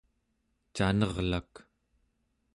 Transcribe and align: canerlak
canerlak 0.75 1.53